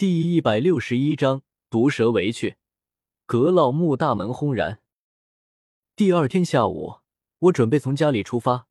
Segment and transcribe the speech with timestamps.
[0.00, 2.56] 第一百六十一章毒蛇围去，
[3.26, 4.80] 阁老墓大门轰然。
[5.94, 7.00] 第二天下午，
[7.38, 8.66] 我准备从家里出发，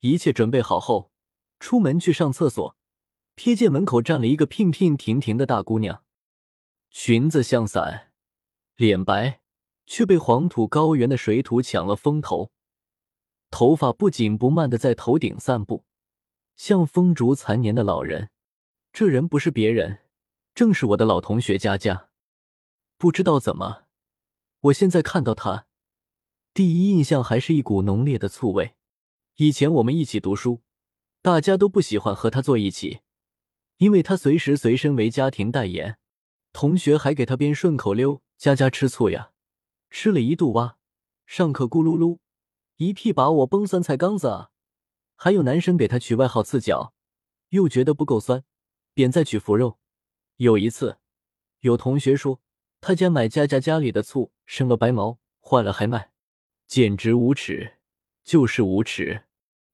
[0.00, 1.12] 一切准备好后，
[1.60, 2.74] 出门去上厕所，
[3.36, 6.04] 瞥见门口站了一个娉娉婷婷的大姑娘，
[6.90, 8.12] 裙子像伞，
[8.76, 9.42] 脸白，
[9.84, 12.50] 却被黄土高原的水土抢了风头，
[13.50, 15.84] 头发不紧不慢的在头顶散布，
[16.56, 18.30] 像风烛残年的老人。
[18.90, 19.98] 这人不是别人。
[20.62, 22.08] 正是我的老同学佳佳，
[22.96, 23.82] 不知道怎么，
[24.60, 25.66] 我现在看到他，
[26.54, 28.76] 第一印象还是一股浓烈的醋味。
[29.38, 30.62] 以前我们一起读书，
[31.20, 33.00] 大家都不喜欢和他坐一起，
[33.78, 35.98] 因为他随时随身为家庭代言。
[36.52, 39.32] 同学还给他编顺口溜：“佳佳吃醋呀，
[39.90, 40.76] 吃了一肚蛙；
[41.26, 42.18] 上课咕噜噜，
[42.76, 44.50] 一屁把我崩酸菜缸子啊。”
[45.18, 46.94] 还有男生给他取外号“刺脚”，
[47.50, 48.44] 又觉得不够酸，
[48.94, 49.80] 便再取“腐肉”。
[50.36, 50.98] 有一次，
[51.60, 52.40] 有同学说
[52.80, 56.12] 他家买佳佳家里的醋生了白毛，坏了还卖，
[56.66, 57.78] 简直无耻，
[58.24, 59.24] 就是无耻。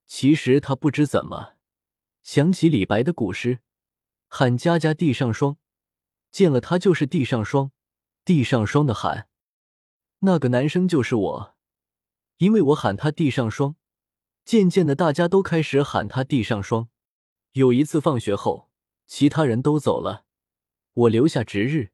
[0.07, 1.55] 其实他不知怎么
[2.23, 3.61] 想起李白的古诗，
[4.27, 5.57] 喊佳佳地上霜，
[6.31, 7.73] 见了他就是地上霜，
[8.25, 9.29] 地上霜的喊。
[10.21, 11.57] 那个男生就是我，
[12.39, 13.77] 因为我喊他地上霜，
[14.45, 16.89] 渐渐的大家都开始喊他地上霜。
[17.53, 18.71] 有一次放学后，
[19.07, 20.27] 其他人都走了。
[20.95, 21.91] 我留下值日，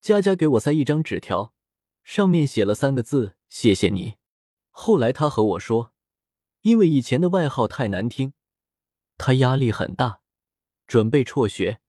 [0.00, 1.54] 佳佳给我塞一张纸条，
[2.02, 4.16] 上面写了三个字：“谢谢你。”
[4.70, 5.92] 后来他和我说，
[6.62, 8.34] 因为以前的外号太难听，
[9.16, 10.20] 他压力很大，
[10.86, 11.80] 准备辍学。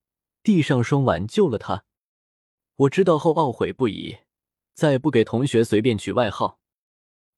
[0.44, 1.86] 地上霜挽救了他。
[2.76, 4.20] 我知道后懊悔不已，
[4.76, 6.60] 再不给同学随便取外号。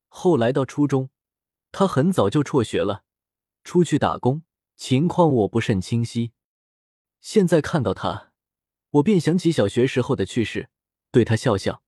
[0.10, 1.10] 后来到初中，
[1.72, 3.06] 他很早就辍学了，
[3.64, 4.44] 出去打工，
[4.76, 6.34] 情况我不甚清晰。
[7.22, 8.27] 现在看到他。
[8.92, 10.70] 我便想起小学时候的趣事，
[11.12, 11.84] 对他笑笑。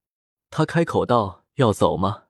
[0.49, 2.25] 他开口道：“要走吗？”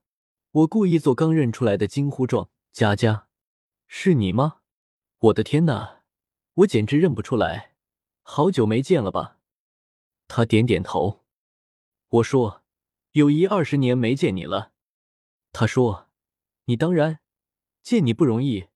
[0.51, 3.27] 我故意做刚认出来的惊呼状：“佳佳，
[3.87, 4.57] 是你吗？”
[5.19, 6.03] 我的天哪，
[6.55, 7.75] 我简直认不出来，
[8.21, 9.37] 好久没见了吧？
[10.27, 11.25] 他点点头。
[12.09, 12.63] 我说
[13.13, 14.73] ：“有一二十年没见你了。”
[15.51, 16.07] 他说
[16.65, 17.19] ：“你当然，
[17.81, 18.67] 见你不容易，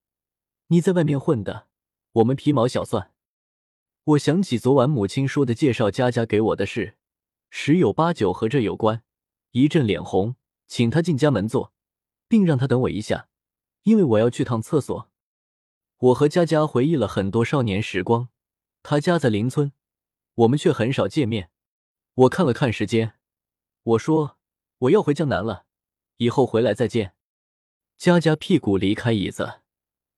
[0.68, 1.68] 你在外面混的，
[2.14, 3.12] 我们皮毛小算。”
[4.06, 6.98] 我想起昨晚母亲说的介绍佳佳给我的事，
[7.50, 9.02] 十有八九和这有关，
[9.52, 10.36] 一阵脸红，
[10.68, 11.72] 请他进家门坐，
[12.28, 13.30] 并让他等我一下，
[13.84, 15.10] 因为我要去趟厕所。
[16.00, 18.28] 我和佳佳回忆了很多少年时光，
[18.82, 19.72] 他家在邻村，
[20.36, 21.50] 我们却很少见面。
[22.16, 23.14] 我看了看时间，
[23.84, 24.38] 我说
[24.80, 25.64] 我要回江南了，
[26.18, 27.14] 以后回来再见。
[27.98, 29.62] 佳佳屁股离开椅子，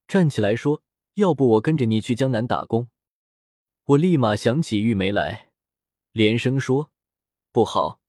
[0.08, 0.82] 站起来说
[1.16, 2.88] ：“要不我跟着你去江南打工？”
[3.90, 5.52] 我立马想起玉梅来，
[6.12, 6.90] 连声说
[7.54, 8.00] ：“不好，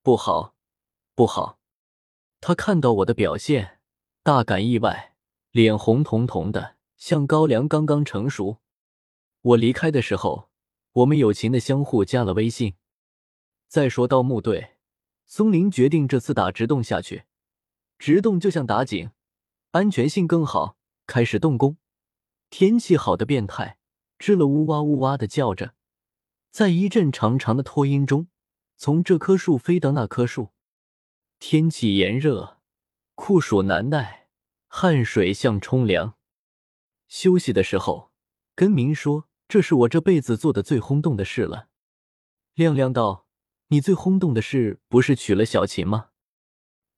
[0.00, 0.54] 不好，
[1.16, 1.58] 不好！”
[2.40, 3.80] 他看到我的表现，
[4.22, 5.16] 大感意外，
[5.50, 8.60] 脸红彤彤的，像高粱刚刚成熟。
[9.40, 10.50] 我离开的时候，
[10.92, 12.76] 我们友情的相互加了微信。
[13.66, 14.76] 再说到墓队，
[15.26, 17.24] 松林决定这次打直洞下去，
[17.98, 19.10] 直洞就像打井，
[19.72, 20.76] 安全性更好。
[21.08, 21.76] 开始动工，
[22.50, 23.78] 天气好的变态。
[24.24, 25.74] 吱了呜哇呜哇的叫着，
[26.50, 28.28] 在一阵长长的拖音中，
[28.74, 30.54] 从这棵树飞到那棵树。
[31.38, 32.58] 天气炎热，
[33.14, 34.28] 酷暑难耐，
[34.66, 36.14] 汗水像冲凉。
[37.06, 38.12] 休息的时候，
[38.54, 41.68] 根明说：“这是我这辈子做的最轰动的事了。”
[42.56, 43.26] 亮亮道
[43.68, 46.12] ：“你最轰动的事不是娶了小琴吗？”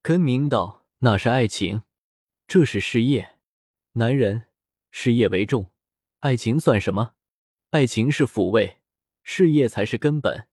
[0.01, 1.83] 根明道：“那是爱情，
[2.47, 3.37] 这是事业。
[3.95, 4.47] 男人，
[4.93, 5.73] 事业为重。”
[6.23, 7.15] 爱情算什么？
[7.71, 8.79] 爱情是抚慰，
[9.23, 10.47] 事业才是根本。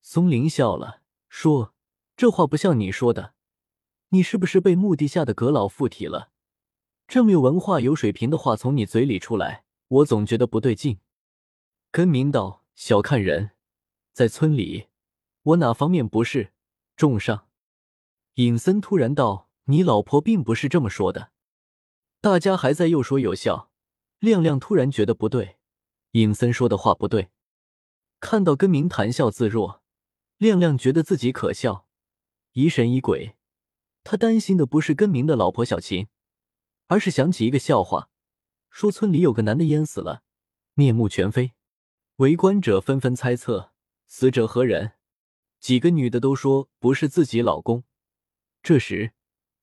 [0.00, 1.74] 松林笑了，说
[2.16, 3.34] ：“这话不像你说的，
[4.10, 6.30] 你是不是被墓地下的阁老附体了？
[7.08, 11.00] 这么有文化、有水平的话从你嘴里出来，我总觉得不对劲。”
[11.90, 13.50] 根明道：“小看人，
[14.12, 14.86] 在村里，
[15.42, 16.52] 我哪方面不是
[16.96, 17.48] 重上？”
[18.34, 21.32] 尹森突然道：“你老婆并不是这么说的。”
[22.22, 23.70] 大家还在又说又笑。
[24.20, 25.56] 亮亮突然觉得不对，
[26.12, 27.30] 尹森说的话不对。
[28.18, 29.82] 看到根明谈笑自若，
[30.36, 31.86] 亮亮觉得自己可笑，
[32.52, 33.36] 疑神疑鬼。
[34.02, 36.08] 他担心的不是根明的老婆小琴，
[36.88, 38.10] 而是想起一个笑话，
[38.70, 40.22] 说村里有个男的淹死了，
[40.74, 41.52] 面目全非。
[42.16, 43.72] 围观者纷纷猜测
[44.06, 44.92] 死者何人，
[45.58, 47.84] 几个女的都说不是自己老公。
[48.62, 49.12] 这时，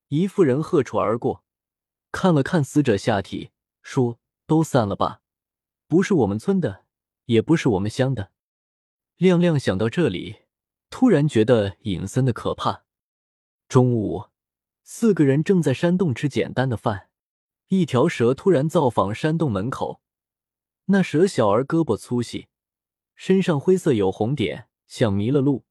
[0.07, 1.43] 一妇人喝楚而过，
[2.11, 3.51] 看了看死者下体，
[3.81, 4.19] 说。
[4.47, 5.21] 都散了吧，
[5.87, 6.83] 不是我们村的，
[7.25, 8.31] 也不是我们乡的。
[9.15, 10.41] 亮亮想到这里，
[10.89, 12.83] 突然觉得隐森的可怕。
[13.69, 14.25] 中午，
[14.83, 17.09] 四个人正在山洞吃简单的饭，
[17.69, 20.01] 一条蛇突然造访山洞门口。
[20.87, 22.47] 那蛇小儿胳膊粗细，
[23.15, 25.63] 身上灰色有红点，像迷了路，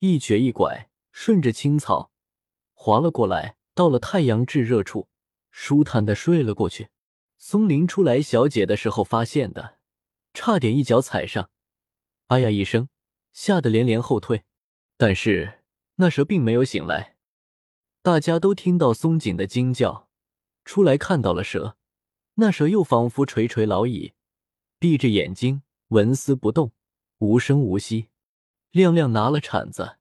[0.00, 2.10] 一瘸一拐，顺着青草
[2.74, 5.08] 滑了过来，到了太阳炙热处，
[5.50, 6.88] 舒坦的睡了过去。
[7.38, 9.78] 松林出来小解的时候发现的，
[10.34, 11.50] 差点一脚踩上，
[12.28, 12.88] 哎呀一声，
[13.32, 14.44] 吓得连连后退。
[14.96, 15.62] 但是
[15.96, 17.16] 那蛇并没有醒来，
[18.02, 20.08] 大家都听到松井的惊叫，
[20.64, 21.76] 出来看到了蛇，
[22.34, 24.14] 那蛇又仿佛垂垂老矣。
[24.78, 26.72] 闭着眼睛，纹丝不动，
[27.18, 28.08] 无声无息。
[28.70, 29.98] 亮亮拿了铲子，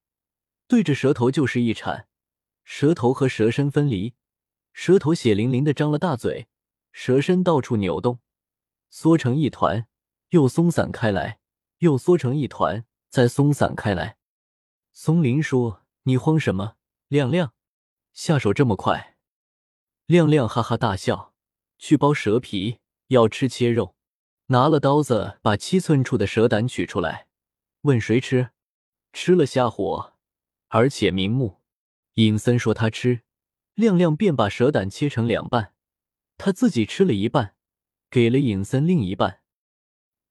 [0.68, 2.08] 对着蛇头就是一铲，
[2.64, 4.14] 蛇头和蛇身分离，
[4.74, 6.48] 蛇头血淋淋的张了大嘴，
[6.98, 8.20] 蛇身到处扭动，
[8.90, 9.86] 缩成一团，
[10.30, 11.40] 又松散开来，
[11.80, 14.16] 又缩成一团，再松散开来。
[14.94, 16.78] 松林说：“你慌什么，
[17.10, 17.54] 亮亮？
[18.14, 19.18] 下手这么快？”
[20.08, 21.34] 亮亮哈哈大笑，
[21.78, 23.98] 去剥蛇皮，要吃切肉。
[24.46, 27.28] 拿了刀子，把七寸处的蛇胆取出来，
[27.82, 28.52] 问谁吃？
[29.12, 30.14] 吃了下火，
[30.70, 31.60] 而且明目。
[32.14, 33.24] 尹森说他吃，
[33.74, 35.74] 亮亮便把蛇胆切成两半，
[36.38, 37.56] 他自己吃了一半，
[38.10, 39.42] 给了尹森另一半。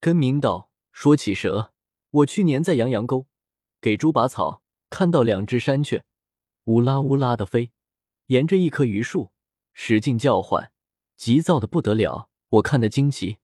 [0.00, 1.72] 根明道：“说起蛇，
[2.10, 3.26] 我去年在阳阳沟
[3.80, 6.04] 给猪拔草，看到两只山雀，
[6.64, 7.72] 乌拉乌拉的飞，
[8.26, 9.32] 沿着一棵榆树
[9.72, 10.72] 使劲叫唤，
[11.16, 13.38] 急躁的不得了，我看得惊奇。”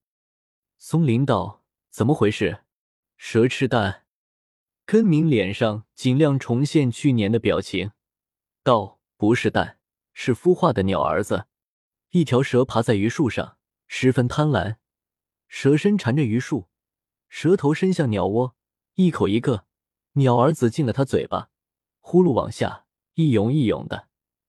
[0.79, 2.65] 松林道：“怎么回事？
[3.17, 4.05] 蛇吃蛋？”
[4.87, 7.93] 根明脸上尽量重现去年的表情，
[8.63, 9.79] 道：“不是蛋，
[10.13, 11.47] 是孵化的鸟儿子。
[12.11, 14.77] 一条蛇爬在榆树上，十分贪婪。
[15.47, 16.69] 蛇身缠着榆树，
[17.29, 18.57] 蛇头伸向鸟窝，
[18.95, 19.65] 一口一个
[20.13, 21.51] 鸟儿子进了它嘴巴，
[22.01, 24.09] 呼噜往下一涌一涌的，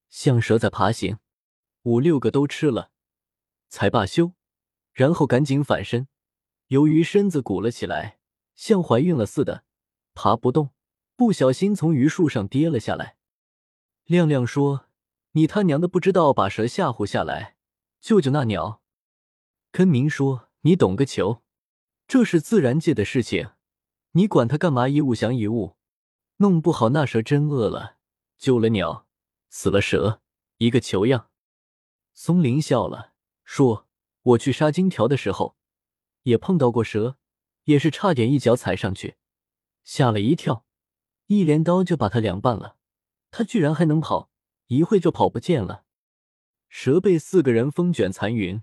[0.09, 1.19] 像蛇在爬行。
[1.83, 2.91] 五六个都吃了，
[3.67, 4.33] 才罢休，
[4.93, 6.07] 然后赶紧反身。”
[6.69, 8.19] 由于身子鼓了起来，
[8.55, 9.65] 像怀孕了似的，
[10.13, 10.69] 爬不动，
[11.15, 13.17] 不小心从榆树上跌了下来。
[14.05, 14.85] 亮亮说
[15.33, 17.55] ：“你他娘的不知道把蛇吓唬下来，
[17.99, 18.81] 救救那鸟。”
[19.71, 21.43] 根明说：“你懂个球，
[22.07, 23.51] 这是自然界的事情，
[24.11, 24.87] 你管他干嘛？
[24.87, 25.77] 一物降一物，
[26.37, 27.97] 弄不好那蛇真饿了，
[28.37, 29.07] 救了鸟，
[29.49, 30.21] 死了蛇，
[30.57, 31.29] 一个球样。”
[32.13, 33.13] 松林笑了，
[33.45, 33.87] 说
[34.21, 35.55] ：“我去杀金条的时候。”
[36.23, 37.17] 也碰到过蛇，
[37.63, 39.15] 也是差点一脚踩上去，
[39.83, 40.65] 吓了一跳，
[41.27, 42.75] 一镰刀就把它凉拌了。
[43.31, 44.29] 它居然还能跑，
[44.71, 45.83] 一会就跑不见了。
[46.69, 48.61] 蛇被四个人风卷残云，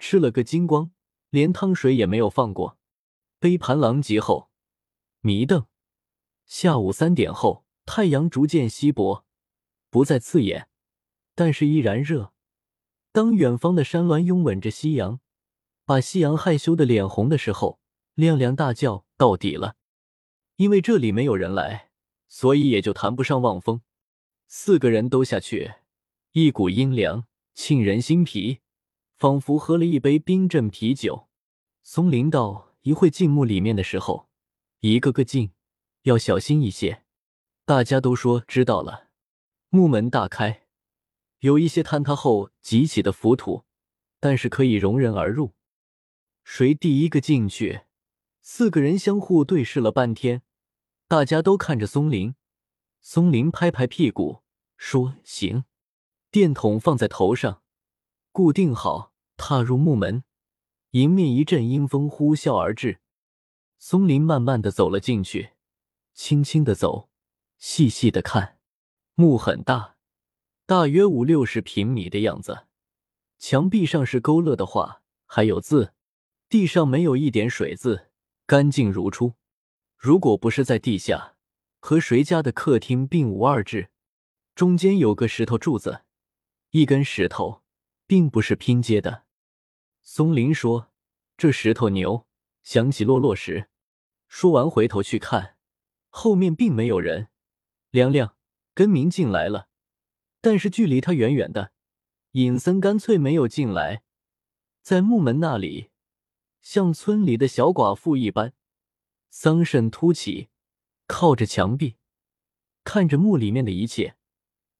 [0.00, 0.90] 吃了个精光，
[1.30, 2.76] 连汤水也没有放过。
[3.38, 4.50] 杯盘狼藉后，
[5.20, 5.66] 迷瞪。
[6.44, 9.24] 下午三点后，太阳逐渐稀薄，
[9.90, 10.68] 不再刺眼，
[11.36, 12.32] 但是依然热。
[13.12, 15.20] 当远方的山峦拥吻着夕阳。
[15.84, 17.78] 把夕阳害羞的脸红的时候，
[18.14, 19.76] 亮亮大叫：“到底了！”
[20.56, 21.90] 因为这里没有人来，
[22.26, 23.82] 所以也就谈不上望风。
[24.56, 25.74] 四个人都下去，
[26.30, 28.60] 一股阴凉沁人心脾，
[29.18, 31.28] 仿佛喝了一杯冰镇啤酒。
[31.82, 34.28] 松林道：“一会进墓里面的时候，
[34.78, 35.50] 一个个进，
[36.02, 37.02] 要小心一些。”
[37.66, 39.08] 大家都说知道了。
[39.70, 40.62] 墓门大开，
[41.40, 43.64] 有一些坍塌后积起的浮土，
[44.20, 45.54] 但是可以容人而入。
[46.44, 47.80] 谁第一个进去？
[48.40, 50.42] 四个人相互对视了半天，
[51.08, 52.36] 大家都看着松林。
[53.00, 54.43] 松林拍拍屁股
[54.86, 55.64] 说：“行。”
[56.30, 57.62] 电筒放在头上，
[58.32, 60.24] 固定好，踏入木门。
[60.90, 63.00] 迎面一阵阴风呼啸而至，
[63.78, 65.52] 松林慢慢的走了进去，
[66.12, 67.08] 轻轻的走，
[67.56, 68.58] 细细的看。
[69.14, 69.96] 墓很大，
[70.66, 72.66] 大约五六十平米的样子。
[73.38, 75.94] 墙壁上是勾勒的画，还有字。
[76.50, 78.10] 地上没有一点水渍，
[78.44, 79.32] 干净如初。
[79.96, 81.36] 如果不是在地下，
[81.80, 83.88] 和谁家的客厅并无二致。
[84.54, 86.02] 中间有个石头柱子，
[86.70, 87.62] 一根石头，
[88.06, 89.24] 并不是拼接的。
[90.00, 90.92] 松林说
[91.36, 92.26] ：“这石头牛。”
[92.62, 93.68] 想起落落时。
[94.28, 95.56] 说完回头去看，
[96.08, 97.28] 后面并没有人。
[97.90, 98.36] 亮亮、
[98.72, 99.68] 根明进来了，
[100.40, 101.72] 但是距离他远远的。
[102.32, 104.02] 尹森干脆没有进来，
[104.82, 105.90] 在木门那里。
[106.62, 108.54] 像村里的小寡妇一般，
[109.28, 110.48] 桑葚凸起，
[111.06, 111.96] 靠着墙壁，
[112.82, 114.16] 看着墓里面的一切。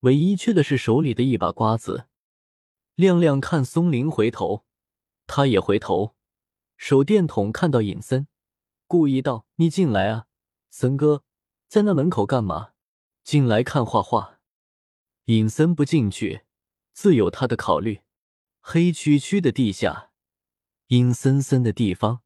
[0.04, 2.08] 唯一缺的是手里的一把瓜子。
[2.94, 4.66] 亮亮看松林回头，
[5.26, 6.14] 他也回头。
[6.76, 8.26] 手电筒看到尹森，
[8.86, 10.26] 故意道：“你进来啊，
[10.68, 11.24] 森哥
[11.68, 12.72] 在那门口干嘛？
[13.22, 14.40] 进来看画画。
[15.24, 16.42] 尹森不进去，
[16.92, 18.02] 自有他的考虑。
[18.60, 20.10] 黑黢黢的地下，
[20.88, 22.20] 阴森森的地方，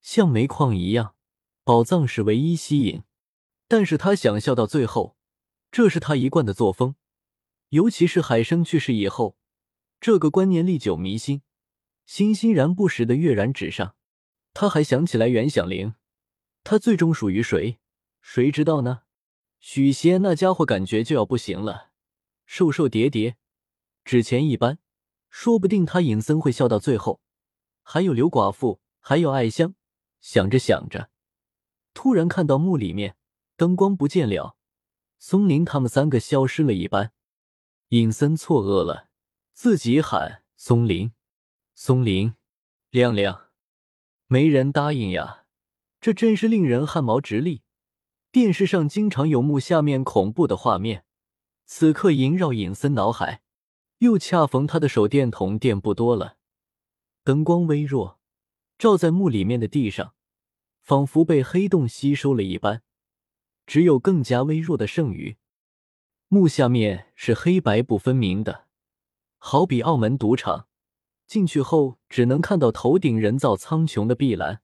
[0.00, 1.16] 像煤矿一样，
[1.64, 3.02] 宝藏是唯一吸引。
[3.66, 5.16] 但是他想笑到最后，
[5.72, 6.94] 这是他一贯的作风。
[7.70, 9.38] 尤其是海生去世以后，
[9.98, 11.40] 这个观念历久弥新，
[12.04, 13.96] 欣欣然不时的跃然纸上。
[14.52, 15.94] 他还想起来袁响铃，
[16.62, 17.78] 他最终属于谁？
[18.20, 19.04] 谁知道呢？
[19.58, 21.92] 许仙那家伙感觉就要不行了，
[22.44, 23.36] 瘦瘦叠叠，
[24.04, 24.78] 纸钱一般，
[25.30, 27.22] 说不定他尹森会笑到最后。
[27.82, 29.74] 还有刘寡妇，还有艾香。
[30.20, 31.10] 想着想着，
[31.94, 33.16] 突然看到墓里面
[33.56, 34.56] 灯光不见了，
[35.24, 37.12] 松林他们三个消失了一般。
[37.90, 39.08] 尹森错愕了，
[39.52, 41.12] 自己喊：“松林，
[41.76, 42.34] 松林，
[42.90, 43.50] 亮亮！”
[44.26, 45.44] 没人答应呀，
[46.00, 47.62] 这真是令人汗毛直立。
[48.32, 51.04] 电视上经常有墓下面恐怖的画面，
[51.66, 53.42] 此刻萦绕尹森脑海。
[53.98, 56.36] 又恰逢他的手电筒电不多了，
[57.22, 58.18] 灯光微弱，
[58.76, 60.16] 照在墓里面的地上，
[60.80, 62.82] 仿佛被黑洞吸收了一般，
[63.66, 65.36] 只有更加微弱的剩余。
[66.28, 68.66] 墓下面是黑白不分明的，
[69.38, 70.66] 好比澳门赌场，
[71.26, 74.62] 进去后只能看到头顶人造苍穹的碧蓝。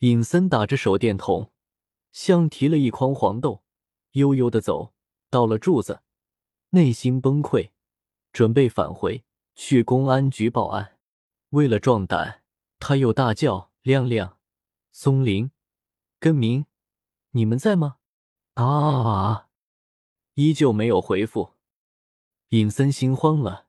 [0.00, 1.50] 尹森打着手电筒，
[2.12, 3.62] 像提了一筐黄豆，
[4.12, 4.92] 悠悠的走
[5.30, 6.02] 到了柱子，
[6.70, 7.70] 内心崩溃，
[8.32, 10.98] 准备返回去公安局报案。
[11.50, 12.42] 为了壮胆，
[12.78, 14.38] 他又大叫：“亮亮，
[14.92, 15.50] 松林，
[16.20, 16.66] 根明，
[17.30, 17.96] 你们在吗？”
[18.64, 19.48] 啊！
[20.34, 21.54] 依旧没有回复，
[22.48, 23.68] 尹森心慌了，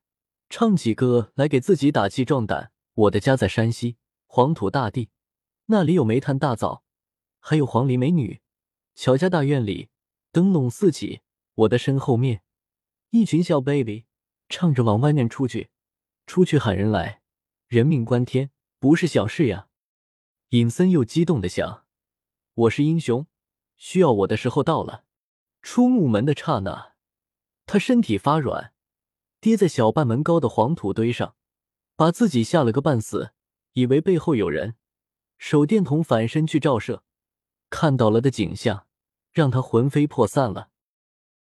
[0.49, 2.71] 唱起歌来给自己打气壮胆。
[2.93, 5.09] 我的家在山西黄土大地，
[5.67, 6.83] 那里有煤炭大枣，
[7.39, 8.41] 还有黄鹂美女。
[8.95, 9.89] 乔家大院里
[10.31, 11.21] 灯笼四起，
[11.53, 12.41] 我的身后面
[13.11, 14.05] 一群小 baby
[14.49, 15.69] 唱着往外面出去，
[16.25, 17.21] 出去喊人来，
[17.67, 19.67] 人命关天，不是小事呀。
[20.49, 21.85] 尹森又激动的想：
[22.55, 23.27] 我是英雄，
[23.79, 25.05] 需要我的时候到了。
[25.63, 26.93] 出木门的刹那，
[27.65, 28.73] 他身体发软，
[29.41, 31.35] 跌在小半门高的黄土堆上，
[31.95, 33.31] 把自己吓了个半死，
[33.73, 34.75] 以为背后有人。
[35.37, 37.03] 手电筒反身去照射，
[37.69, 38.85] 看到了的景象
[39.31, 40.68] 让他魂飞魄散了。